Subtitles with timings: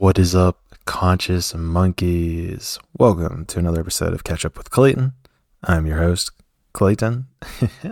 [0.00, 2.78] What is up, conscious monkeys?
[2.96, 5.12] Welcome to another episode of Catch Up with Clayton.
[5.62, 6.30] I'm your host,
[6.72, 7.26] Clayton.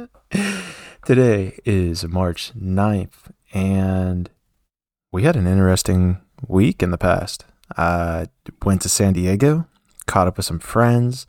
[1.04, 4.30] Today is March 9th, and
[5.12, 6.16] we had an interesting
[6.46, 7.44] week in the past.
[7.76, 8.28] I
[8.64, 9.66] went to San Diego,
[10.06, 11.26] caught up with some friends,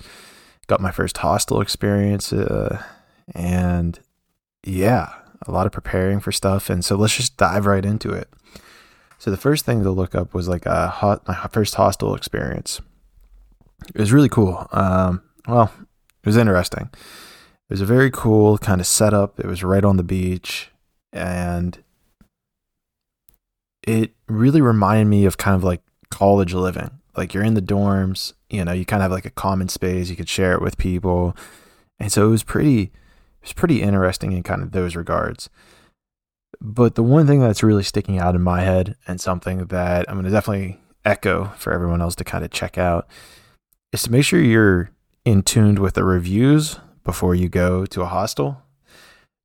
[0.67, 2.81] got my first hostel experience, uh,
[3.35, 3.99] and
[4.63, 5.09] yeah,
[5.45, 6.69] a lot of preparing for stuff.
[6.69, 8.29] And so let's just dive right into it.
[9.19, 12.81] So the first thing to look up was like a hot, my first hostel experience.
[13.93, 14.67] It was really cool.
[14.71, 16.89] Um, well, it was interesting.
[16.93, 19.39] It was a very cool kind of setup.
[19.39, 20.71] It was right on the beach,
[21.11, 21.77] and
[23.83, 26.91] it really reminded me of kind of like college living.
[27.17, 30.09] Like you're in the dorms, you know, you kind of have like a common space.
[30.09, 31.35] You could share it with people,
[31.99, 32.83] and so it was pretty.
[33.41, 35.49] It was pretty interesting in kind of those regards.
[36.61, 40.15] But the one thing that's really sticking out in my head and something that I'm
[40.15, 43.07] going to definitely echo for everyone else to kind of check out
[43.93, 44.91] is to make sure you're
[45.23, 48.61] in tuned with the reviews before you go to a hostel.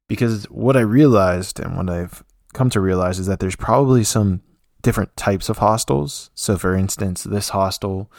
[0.08, 4.42] Because what I realized and what I've come to realize is that there's probably some
[4.82, 6.30] different types of hostels.
[6.34, 8.10] So, for instance, this hostel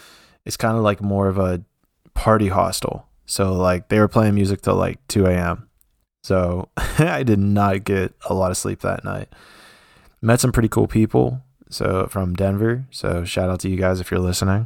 [0.46, 1.64] is kind of like more of a
[2.14, 3.08] party hostel.
[3.26, 5.70] So, like, they were playing music till like 2 a.m.
[6.26, 9.30] So I did not get a lot of sleep that night.
[10.24, 11.44] Met some pretty cool people.
[11.70, 12.88] So from Denver.
[12.90, 14.66] So shout out to you guys if you're listening.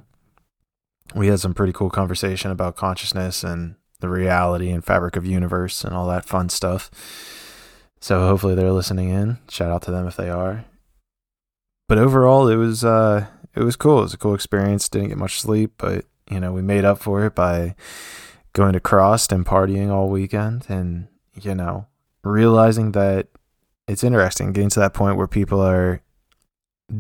[1.13, 5.83] We had some pretty cool conversation about consciousness and the reality and fabric of universe
[5.83, 6.89] and all that fun stuff.
[7.99, 9.39] So hopefully they're listening in.
[9.49, 10.63] Shout out to them if they are.
[11.89, 13.99] But overall it was uh it was cool.
[13.99, 14.87] It was a cool experience.
[14.87, 17.75] Didn't get much sleep, but you know, we made up for it by
[18.53, 21.09] going to CRSSD and partying all weekend and
[21.45, 21.87] you know,
[22.23, 23.27] realizing that
[23.87, 26.01] it's interesting getting to that point where people are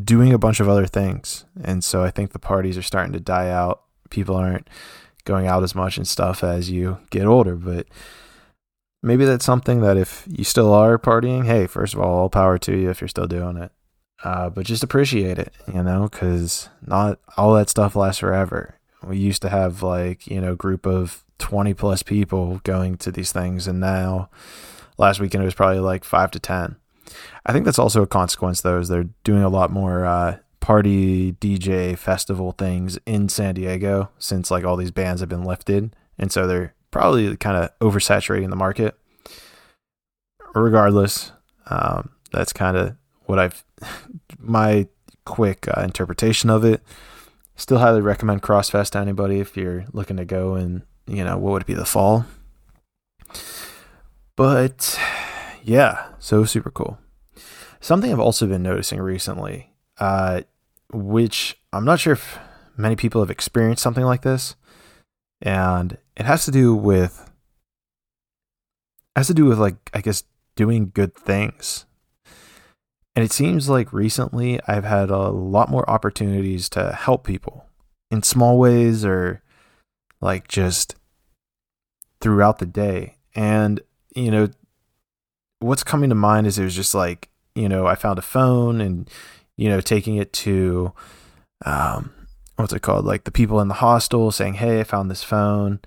[0.03, 1.45] doing a bunch of other things.
[1.63, 3.83] And so I think the parties are starting to die out.
[4.09, 4.67] People aren't
[5.25, 7.87] going out as much and stuff as you get older, but
[9.03, 12.57] maybe that's something that if you still are partying, hey, first of all, all power
[12.57, 13.71] to you if you're still doing it.
[14.23, 18.75] Uh, but just appreciate it, you know, because not all that stuff lasts forever.
[19.03, 23.31] We used to have like, you know, group of 20 plus people going to these
[23.31, 24.29] things and now
[24.97, 26.75] last weekend it was probably like 5 to 10
[27.45, 31.33] i think that's also a consequence though is they're doing a lot more uh, party
[31.33, 36.31] dj festival things in san diego since like all these bans have been lifted and
[36.31, 38.95] so they're probably kind of oversaturating the market.
[40.53, 41.31] Regardless
[41.67, 42.95] um, that's kind of
[43.25, 43.63] what i've
[44.39, 44.87] my
[45.25, 46.81] quick uh, interpretation of it.
[47.55, 51.37] Still highly recommend CRSSD Fest to anybody if you're looking to go and you know,
[51.37, 52.25] what would it be, the fall?
[54.35, 54.99] But
[55.63, 56.97] yeah, so super cool.
[57.81, 60.41] Something I've also been noticing recently, uh,
[60.91, 62.39] which I'm not sure if
[62.77, 64.55] many people have experienced something like this,
[65.41, 67.29] and it has to do with
[69.15, 70.23] has to do with like I guess
[70.55, 71.85] doing good things.
[73.15, 77.65] And it seems like recently I've had a lot more opportunities to help people
[78.11, 79.41] in small ways or
[80.21, 80.95] like just
[82.21, 83.15] throughout the day.
[83.35, 83.81] And,
[84.15, 84.49] you know,
[85.59, 88.81] what's coming to mind is it was just like, you know, I found a phone
[88.81, 89.09] and,
[89.57, 90.93] you know, taking it to,
[91.65, 92.11] um,
[92.55, 93.05] what's it called?
[93.05, 95.79] Like the people in the hostel saying, Hey, I found this phone.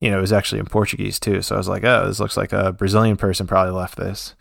[0.00, 1.42] You know, it was actually in Portuguese too.
[1.42, 4.34] So I was like, Oh, this looks like a Brazilian person probably left this.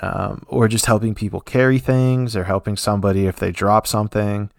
[0.00, 4.50] Um, or just helping people carry things or helping somebody if they drop something.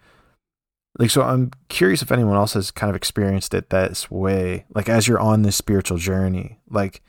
[0.98, 4.64] Like, so I'm curious if anyone else has kind of experienced it this way.
[4.74, 7.02] Like, as you're on this spiritual journey, like,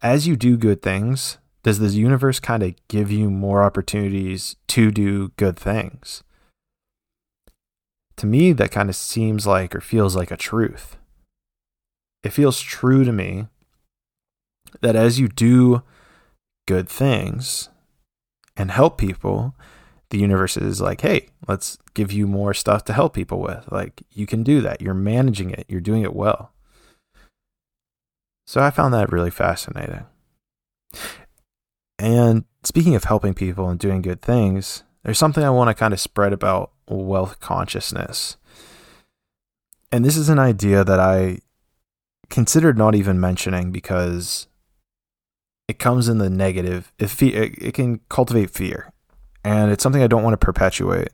[0.00, 4.90] as you do good things, does the universe kind of give you more opportunities to
[4.90, 6.22] do good things?
[8.16, 10.96] To me, that kind of seems like or feels like a truth.
[12.22, 13.46] It feels true to me
[14.80, 15.82] that as you do
[16.66, 17.68] good things
[18.56, 19.54] and help people,
[20.10, 23.70] the universe is like, hey, let's give you more stuff to help people with.
[23.70, 24.80] Like, you can do that.
[24.80, 26.52] You're managing it, you're doing it well.
[28.46, 30.06] So I found that really fascinating.
[31.98, 35.92] And speaking of helping people and doing good things, there's something I want to kind
[35.92, 38.36] of spread about wealth consciousness.
[39.92, 41.40] And this is an idea that I
[42.30, 44.46] considered not even mentioning because
[45.66, 46.92] it comes in the negative.
[46.98, 48.92] It, it can cultivate fear
[49.48, 51.08] and it's something I don't want to perpetuate.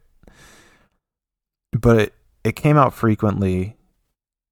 [1.72, 3.76] But it, it came out frequently,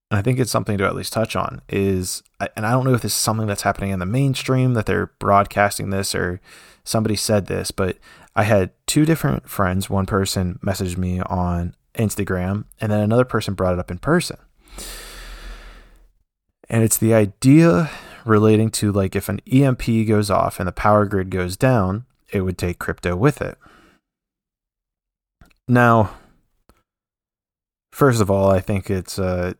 [0.08, 1.62] and I think it's something to at least touch on.
[1.68, 2.22] Is
[2.56, 5.12] and I don't know if this is something that's happening in the mainstream that they're
[5.18, 6.40] broadcasting this or
[6.84, 7.98] somebody said this, but
[8.36, 9.90] I had two different friends.
[9.90, 14.36] One person messaged me on Instagram, and then another person brought it up in person.
[16.70, 17.90] And it's the idea
[18.24, 22.42] relating to like if an EMP goes off and the power grid goes down, it
[22.42, 23.58] would take crypto with it.
[25.72, 26.10] Now,
[27.92, 29.54] first of all, I think it's uh,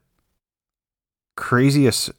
[1.38, 2.10] craziest.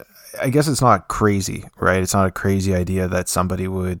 [0.42, 2.02] I guess it's not crazy, right?
[2.02, 4.00] It's not a crazy idea that somebody would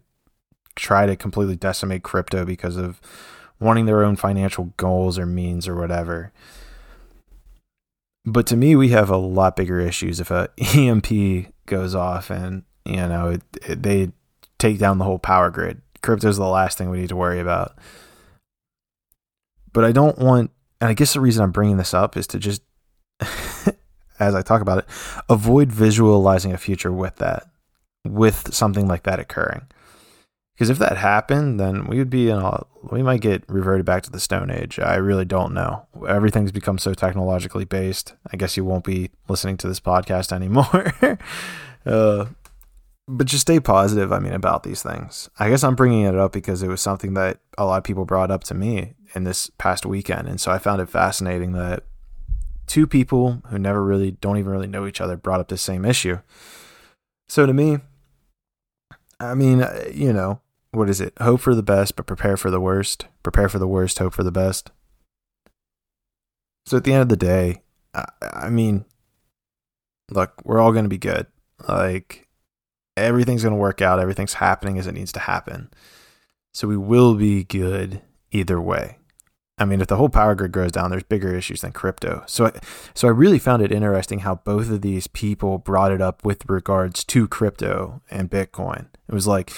[0.74, 3.00] try to completely decimate crypto because of
[3.60, 6.32] wanting their own financial goals or means or whatever.
[8.24, 12.64] But to me, we have a lot bigger issues if a EMP goes off and
[12.84, 14.10] you know it, it, they
[14.58, 15.82] take down the whole power grid.
[16.02, 17.78] Crypto is the last thing we need to worry about.
[19.74, 20.50] But I don't want,
[20.80, 22.62] and I guess the reason I'm bringing this up is to just,
[24.18, 24.86] as I talk about it,
[25.28, 27.44] avoid visualizing a future with that,
[28.06, 29.66] with something like that occurring.
[30.54, 34.04] Because if that happened, then we would be in a, we might get reverted back
[34.04, 34.78] to the Stone Age.
[34.78, 35.86] I really don't know.
[36.08, 38.14] Everything's become so technologically based.
[38.32, 41.18] I guess you won't be listening to this podcast anymore.
[41.84, 42.26] uh,
[43.08, 44.12] but just stay positive.
[44.12, 45.28] I mean, about these things.
[45.40, 48.04] I guess I'm bringing it up because it was something that a lot of people
[48.04, 51.84] brought up to me in this past weekend, and so I found it fascinating that
[52.66, 55.84] two people who never really don't even really know each other brought up the same
[55.84, 56.18] issue.
[57.28, 57.78] So to me,
[59.20, 60.40] I mean, uh, you know,
[60.72, 61.14] what is it?
[61.20, 63.06] Hope for the best, but prepare for the worst.
[63.22, 64.70] Prepare for the worst, hope for the best.
[66.66, 67.62] So at the end of the day,
[67.94, 68.84] I, I mean,
[70.10, 71.26] look, we're all going to be good.
[71.68, 72.28] Like,
[72.96, 74.00] everything's going to work out.
[74.00, 75.70] Everything's happening as it needs to happen.
[76.52, 78.00] So we will be good
[78.30, 78.98] either way.
[79.56, 82.24] I mean, if the whole power grid goes down, there's bigger issues than crypto.
[82.26, 82.52] So, I,
[82.92, 86.48] so I really found it interesting how both of these people brought it up with
[86.48, 88.86] regards to crypto and Bitcoin.
[89.08, 89.52] It was like,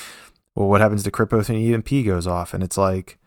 [0.55, 2.53] well, what happens to crypto an EMP goes off?
[2.53, 3.19] And it's like,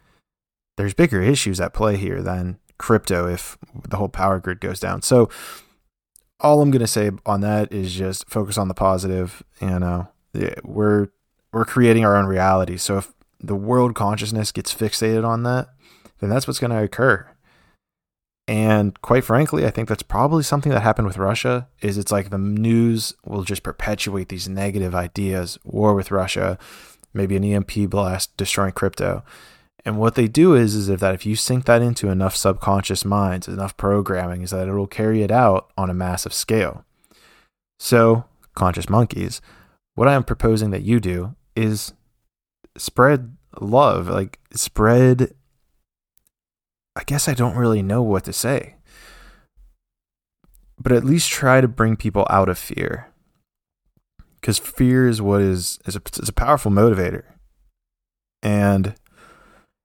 [0.77, 3.57] there's bigger issues at play here than crypto if
[3.89, 5.01] the whole power grid goes down.
[5.01, 5.27] So,
[6.39, 9.43] all I'm to say on that is just focus on the positive.
[9.61, 10.07] You know,
[10.63, 11.09] we're
[11.51, 12.77] we're creating our own reality.
[12.77, 15.69] So if the world consciousness gets fixated on that,
[16.19, 17.27] then that's what's going to occur.
[18.47, 22.31] And quite frankly, I think that's probably something that happened with Russia is it's like
[22.31, 26.57] the news will just perpetuate these negative ideas, war with Russia,
[27.13, 29.23] maybe an EMP blast destroying crypto.
[29.85, 33.05] And what they do is is if that if you sink that into enough subconscious
[33.05, 36.83] minds, enough programming, is that it'll carry it out on a massive scale.
[37.79, 38.25] So,
[38.55, 39.41] conscious monkeys,
[39.93, 41.93] what I am proposing that you do is
[42.77, 45.33] spread love, like spread
[46.95, 48.75] I guess I don't really know what to say.
[50.81, 53.07] But at least try to bring people out of fear.
[54.39, 57.23] Because fear is what is, is a, a powerful motivator.
[58.41, 58.95] And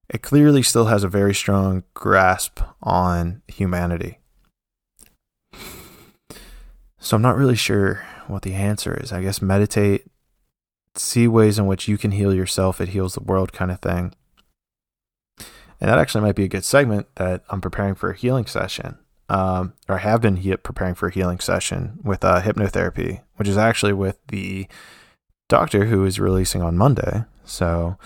[0.09, 4.19] it clearly still has a very strong grasp on humanity.
[6.99, 9.13] So I'm not really sure what the answer is.
[9.13, 10.07] I guess meditate,
[10.95, 14.15] see ways in which you can heal yourself, it heals the world kind of thing.
[15.81, 18.99] And that actually might be a good segment that I'm preparing for a healing session,
[19.29, 23.49] um, or I have been he- preparing for a healing session with uh, hypnotherapy, which
[23.49, 24.67] is actually with the
[25.49, 27.25] doctor who is releasing on Monday.
[27.45, 27.99] So,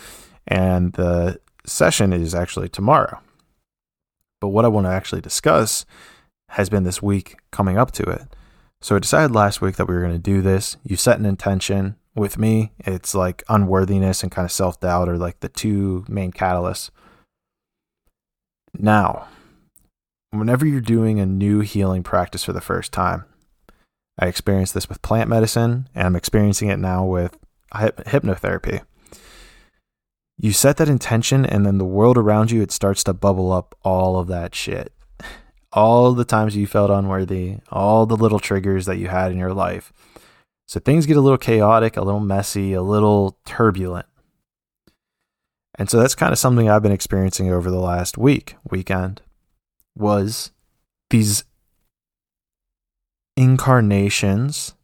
[0.46, 3.20] and the session is actually tomorrow.
[4.40, 5.84] But what I want to actually discuss
[6.50, 8.22] has been this week coming up to it.
[8.80, 10.76] So I decided last week that we were going to do this.
[10.84, 12.72] You set an intention with me.
[12.78, 16.90] It's like unworthiness and kind of self doubt are like the two main catalysts.
[18.80, 19.26] Now,
[20.30, 23.24] whenever you're doing a new healing practice for the first time,
[24.16, 27.36] I experienced this with plant medicine and I'm experiencing it now with
[27.74, 28.82] hypnotherapy.
[30.38, 33.74] You set that intention and then the world around you it starts to bubble up
[33.82, 34.92] all of that shit.
[35.72, 39.52] All the times you felt unworthy all the little triggers that you had in your
[39.52, 39.92] life.
[40.68, 44.06] So things get a little chaotic a little messy a little turbulent
[45.78, 49.22] and so that's kind of something i've been experiencing over the last week weekend
[49.96, 50.52] was
[51.10, 51.44] these
[53.36, 54.74] incarnations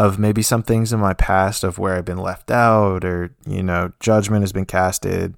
[0.00, 3.62] of maybe some things in my past of where I've been left out or, you
[3.62, 5.34] know, judgment has been casted,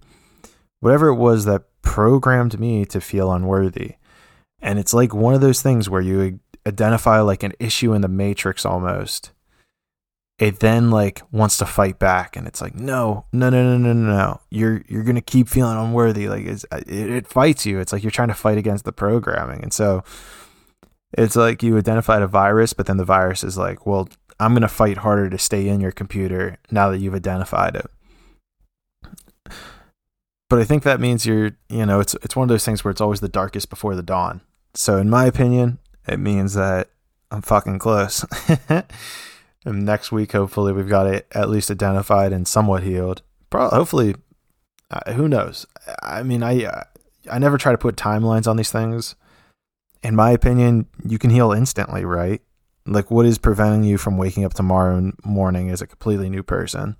[0.78, 3.96] whatever it was that programmed me to feel unworthy.
[4.60, 8.08] And it's like one of those things where you identify like an issue in the
[8.08, 9.32] matrix almost.
[10.38, 13.92] It then like wants to fight back and it's like, no, no, no, no, no,
[13.92, 14.40] no, no.
[14.50, 16.28] You're, you're to keep feeling unworthy.
[16.28, 17.78] Like it's, uh, it, it fights you.
[17.78, 19.62] It's like you're trying to fight against the programming.
[19.62, 20.02] And so
[21.16, 24.08] it's like you identified a virus, but then the virus is like, well,
[24.40, 27.86] I'm to fight harder to stay in your computer now that you've identified it.
[30.48, 32.90] but I think that means you're, you know, it's it's one of those things where
[32.90, 34.40] it's always the darkest before the dawn.
[34.74, 36.90] So in my opinion, it means that
[37.30, 38.24] I'm fucking close.
[39.64, 43.22] and next week, hopefully, we've got it at least identified and somewhat healed.
[43.50, 44.14] Probably, hopefully,
[44.90, 45.66] uh, who knows?
[46.02, 46.84] I mean, I
[47.30, 49.14] I never try to put timelines on these things.
[50.02, 52.42] In my opinion, you can heal instantly, right?
[52.86, 56.96] Like, what is preventing you from waking up tomorrow morning as a completely new person?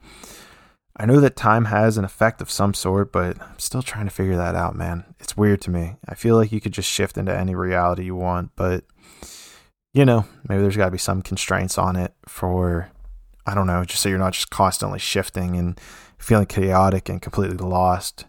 [0.97, 4.13] I know that time has an effect of some sort, but I'm still trying to
[4.13, 5.05] figure that out, man.
[5.19, 5.97] It's weird to me.
[6.07, 8.85] I feel like you could just shift into any reality you want, but
[9.95, 12.91] you know, maybe there's got to be some constraints on it for
[13.47, 15.79] I don't know, just so you're not just constantly shifting and
[16.17, 18.27] feeling chaotic and completely lost.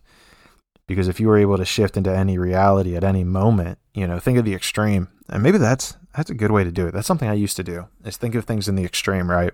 [0.87, 4.19] Because if you were able to shift into any reality at any moment, you know,
[4.19, 5.07] think of the extreme.
[5.29, 6.93] And maybe that's that's a good way to do it.
[6.93, 7.87] That's something I used to do.
[8.03, 9.53] Is think of things in the extreme, right?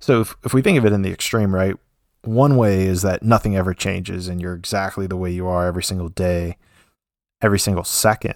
[0.00, 1.76] So if, if we think of it in the extreme, right,
[2.22, 5.82] one way is that nothing ever changes and you're exactly the way you are every
[5.82, 6.58] single day,
[7.40, 8.34] every single second.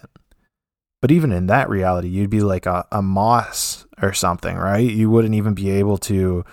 [1.01, 4.89] But even in that reality, you'd be like a, a moss or something, right?
[4.89, 6.43] You wouldn't even be able to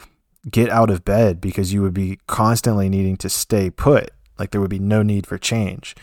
[0.49, 4.11] get out of bed because you would be constantly needing to stay put.
[4.39, 5.97] Like there would be no need for change.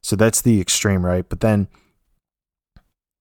[0.00, 1.28] So that's the extreme, right?
[1.28, 1.68] But then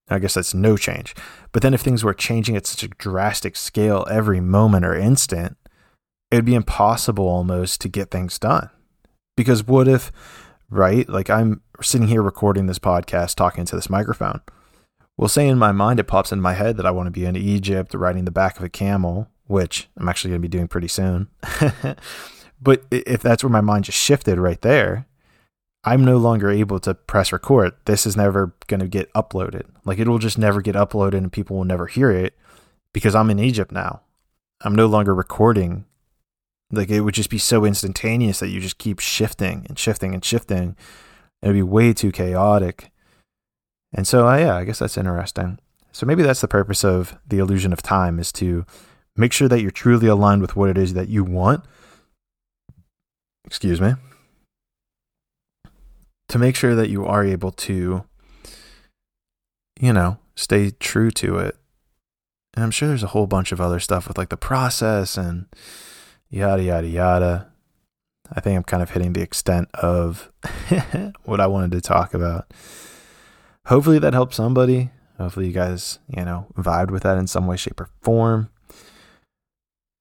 [0.10, 1.16] I guess that's no change.
[1.52, 5.58] But then if things were changing at such a drastic scale every moment or instant,
[6.32, 8.70] it would be impossible almost to get things done.
[9.36, 10.12] Because what if,
[10.70, 11.08] right?
[11.10, 14.42] Like I'm sitting here recording this podcast, talking to this microphone.
[15.18, 17.26] Well, say in my mind, it pops in my head that I want to be
[17.26, 20.68] in Egypt riding the back of a camel, which I'm actually going to be doing
[20.68, 21.30] pretty soon.
[22.62, 25.06] but if that's where my mind just shifted right there,
[25.84, 27.74] I'm no longer able to press record.
[27.86, 29.66] This is never going to get uploaded.
[29.86, 32.38] Like it will just never get uploaded and people will never hear it
[32.94, 34.02] because I'm in Egypt now.
[34.62, 35.86] I'm no longer recording
[36.72, 40.24] like it would just be so instantaneous that you just keep shifting and shifting and
[40.24, 40.76] shifting.
[41.44, 42.90] It'd be way too chaotic.
[43.94, 45.60] And so, uh, yeah, I guess that's interesting.
[45.92, 48.66] So maybe that's the purpose of the illusion of time is to
[49.18, 51.66] make sure that you're truly aligned with what it is that you want.
[53.46, 53.96] Excuse me.
[56.30, 58.06] To make sure that you are able to,
[59.80, 61.58] you know, stay true to it.
[62.56, 65.48] And I'm sure there's a whole bunch of other stuff with like the process and
[66.30, 67.53] yada, yada, yada.
[68.34, 70.32] I think I'm kind of hitting the extent of
[71.24, 72.52] what I wanted to talk about.
[73.68, 74.90] Hopefully that helped somebody.
[75.18, 78.50] Hopefully you guys, you know, vibed with that in some way, shape, or form.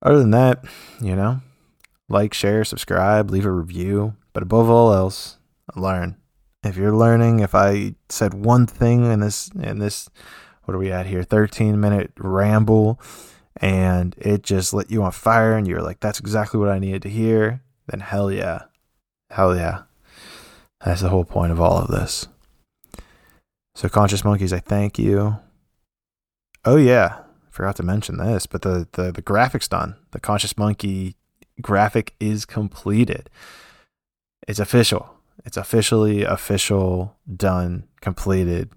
[0.00, 0.64] Other than that,
[1.00, 1.42] you know,
[2.08, 4.16] like, share, subscribe, leave a review.
[4.32, 5.36] But above all else,
[5.76, 6.16] learn.
[6.64, 10.08] If you're learning, if I said one thing in this in this
[10.64, 11.22] what are we at here?
[11.22, 13.00] 13 minute ramble
[13.56, 17.02] and it just lit you on fire and you're like, that's exactly what I needed
[17.02, 18.62] to hear, then hell yeah.
[19.30, 19.82] Hell yeah.
[20.84, 22.28] That's the whole point of all of this.
[23.74, 25.36] So, Conscious Monkeys, I thank you.
[26.64, 27.22] Oh, yeah.
[27.50, 29.96] Forgot to mention this, but the, the, the graphics done.
[30.10, 31.16] The Conscious Monkey
[31.60, 33.30] graphic is completed.
[34.48, 35.16] It's official.
[35.44, 38.70] It's officially official, done, completed.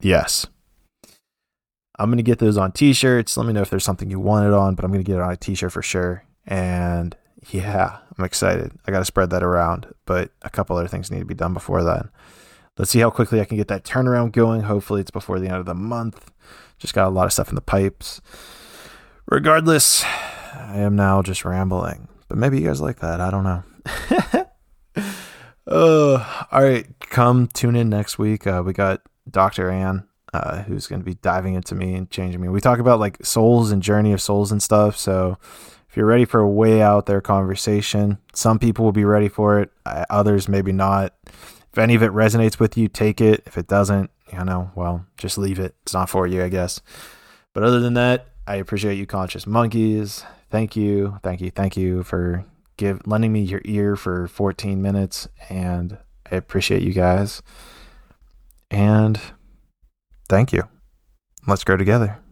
[0.00, 0.46] Yes.
[1.98, 3.36] I'm going to get those on t-shirts.
[3.36, 5.18] Let me know if there's something you want it on, but I'm going to get
[5.18, 6.24] it on a t-shirt for sure.
[6.46, 7.16] And
[7.50, 8.72] yeah, I'm excited.
[8.86, 11.54] I got to spread that around, but a couple other things need to be done
[11.54, 12.10] before then.
[12.76, 14.62] Let's see how quickly I can get that turnaround going.
[14.62, 16.32] Hopefully it's before the end of the month.
[16.78, 18.20] Just got a lot of stuff in the pipes.
[19.26, 23.20] Regardless, I am now just rambling, but maybe you guys like that.
[23.20, 23.62] I don't know.
[25.66, 28.46] uh, all right, come tune in next week.
[28.46, 29.70] Uh, we got Dr.
[29.70, 32.48] Ann uh, who's going to be diving into me and changing me.
[32.48, 34.96] We talk about like souls and journey of souls and stuff.
[34.96, 35.38] So
[35.94, 39.60] if you're ready for a way out there conversation, some people will be ready for
[39.60, 41.14] it, others maybe not.
[41.24, 43.44] If any of it resonates with you, take it.
[43.46, 45.76] If it doesn't, you know, well, just leave it.
[45.82, 46.80] It's not for you, I guess.
[47.52, 50.24] But other than that, I appreciate you, conscious monkeys.
[50.50, 52.44] Thank you, thank you, thank you for
[52.76, 55.96] give lending me your ear for 14 minutes, and
[56.28, 57.40] I appreciate you guys.
[58.68, 59.20] And
[60.28, 60.64] Thank you.
[61.46, 62.23] Let's grow together.